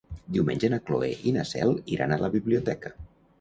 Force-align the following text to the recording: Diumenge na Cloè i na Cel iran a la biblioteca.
Diumenge 0.35 0.69
na 0.73 0.79
Cloè 0.87 1.09
i 1.31 1.33
na 1.35 1.43
Cel 1.49 1.75
iran 1.97 2.17
a 2.17 2.19
la 2.25 2.31
biblioteca. 2.39 2.95